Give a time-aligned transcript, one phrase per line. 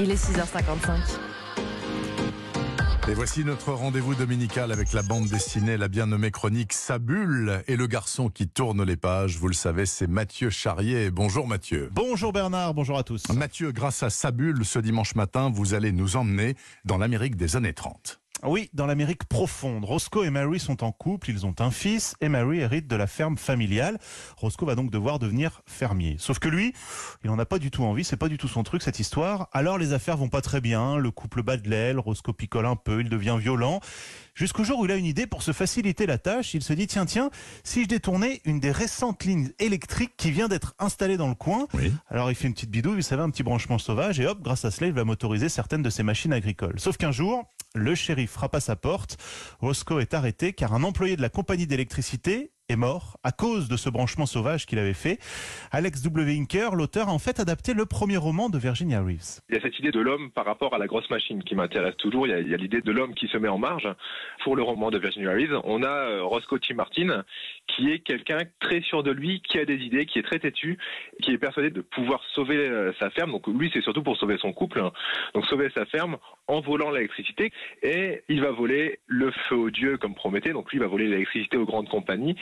[0.00, 1.18] Il est 6h55.
[3.08, 7.74] Et voici notre rendez-vous dominical avec la bande dessinée, la bien nommée chronique Sabule et
[7.74, 9.38] le garçon qui tourne les pages.
[9.38, 11.10] Vous le savez, c'est Mathieu Charrier.
[11.10, 11.90] Bonjour Mathieu.
[11.92, 13.24] Bonjour Bernard, bonjour à tous.
[13.34, 16.54] Mathieu, grâce à Sabule, ce dimanche matin, vous allez nous emmener
[16.84, 18.20] dans l'Amérique des années 30.
[18.44, 19.84] Oui, dans l'Amérique profonde.
[19.84, 23.06] Roscoe et Mary sont en couple, ils ont un fils et Mary hérite de la
[23.06, 23.98] ferme familiale.
[24.36, 26.16] Roscoe va donc devoir devenir fermier.
[26.18, 26.72] Sauf que lui,
[27.24, 29.48] il n'en a pas du tout envie, c'est pas du tout son truc cette histoire.
[29.52, 32.76] Alors les affaires vont pas très bien, le couple bat de l'aile, Roscoe picole un
[32.76, 33.80] peu, il devient violent.
[34.34, 36.86] Jusqu'au jour où il a une idée pour se faciliter la tâche, il se dit
[36.86, 37.30] tiens tiens,
[37.64, 41.66] si je détournais une des récentes lignes électriques qui vient d'être installée dans le coin.
[41.74, 41.92] Oui.
[42.08, 44.64] Alors il fait une petite bidouille, vous savez, un petit branchement sauvage et hop, grâce
[44.64, 46.78] à cela, il va motoriser certaines de ses machines agricoles.
[46.78, 49.16] Sauf qu'un jour, le shérif frappe à sa porte.
[49.60, 53.76] Roscoe est arrêté car un employé de la compagnie d'électricité est mort à cause de
[53.76, 55.18] ce branchement sauvage qu'il avait fait.
[55.72, 56.38] Alex W.
[56.38, 59.40] Inker, l'auteur, a en fait adapté le premier roman de Virginia Reeves.
[59.48, 61.96] Il y a cette idée de l'homme par rapport à la grosse machine qui m'intéresse
[61.96, 62.26] toujours.
[62.26, 63.88] Il y a, l'idée de l'homme qui se met en marge.
[64.44, 66.74] Pour le roman de Virginia Reeves, on a euh, Roscoe T.
[66.74, 67.24] Martin,
[67.68, 70.78] qui est quelqu'un très sûr de lui, qui a des idées, qui est très têtu,
[71.22, 73.32] qui est persuadé de pouvoir sauver euh, sa ferme.
[73.32, 74.80] Donc lui, c'est surtout pour sauver son couple.
[74.80, 74.92] hein.
[75.34, 77.50] Donc sauver sa ferme en volant l'électricité.
[77.82, 80.52] Et il va voler le feu aux dieux comme Prométhée.
[80.52, 82.36] Donc lui, il va voler l'électricité aux grandes compagnies.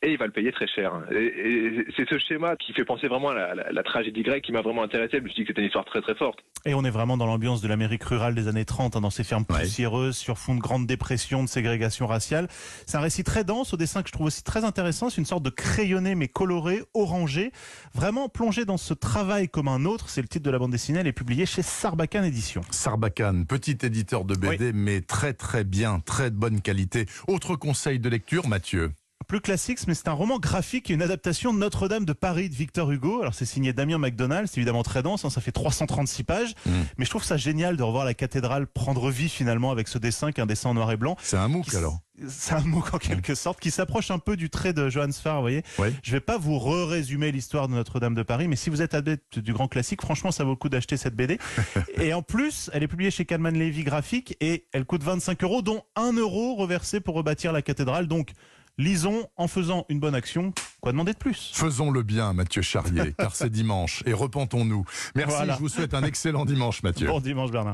[0.00, 0.92] Et il va le payer très cher.
[1.10, 4.44] Et, et c'est ce schéma qui fait penser vraiment à la, la- la tragédie grecque
[4.44, 5.18] qui m'a vraiment intéressé.
[5.18, 6.38] Je me suis dit que c'était une histoire très très forte.
[6.64, 9.24] Et on est vraiment dans l'ambiance de l'Amérique rurale des années 30, hein, dans ces
[9.24, 9.58] fermes Ouais.
[9.60, 12.46] poussiéreuses, sur fond de grande dépression, de ségrégation raciale.
[12.86, 15.10] C'est un récit très dense, au dessin que je trouve aussi très intéressant.
[15.10, 17.50] C'est une sorte de crayonné, mais coloré, orangé.
[17.92, 20.10] Vraiment plongé dans ce travail comme un autre.
[20.10, 21.00] C'est le titre de la bande dessinée.
[21.00, 22.62] Elle est publiée chez Sarbacane Éditions.
[22.70, 27.06] Sarbacane, petit éditeur de BD, mais très très bien, très de bonne qualité.
[27.26, 28.90] Autre conseil de lecture, Mathieu?
[29.28, 32.54] Plus classique, mais c'est un roman graphique et une adaptation de Notre-Dame de Paris de
[32.54, 33.20] Victor Hugo.
[33.20, 36.54] Alors c'est signé Damien McDonald, c'est évidemment très dense, hein, ça fait 336 pages.
[36.64, 36.70] Mm.
[36.96, 40.32] Mais je trouve ça génial de revoir la cathédrale prendre vie finalement avec ce dessin
[40.32, 41.14] qui est un dessin en noir et blanc.
[41.20, 44.48] C'est un MOOC alors C'est un mot en quelque sorte qui s'approche un peu du
[44.48, 45.62] trait de Johann Sfar, vous voyez.
[45.78, 45.88] Oui.
[46.02, 49.38] Je vais pas vous re-résumer l'histoire de Notre-Dame de Paris, mais si vous êtes adepte
[49.38, 51.38] du grand classique, franchement, ça vaut le coup d'acheter cette BD.
[52.00, 55.60] et en plus, elle est publiée chez Calman Levy Graphique et elle coûte 25 euros,
[55.60, 58.06] dont 1 euro reversé pour rebâtir la cathédrale.
[58.06, 58.32] Donc,
[58.78, 60.52] lisons en faisant une bonne action.
[60.80, 61.50] Quoi demander de plus?
[61.52, 64.84] Faisons le bien, Mathieu Charrier, car c'est dimanche et repentons-nous.
[65.16, 65.54] Merci, Voilà.
[65.54, 67.08] je vous souhaite un excellent dimanche, Mathieu.
[67.08, 67.66] Bon dimanche, Bernard.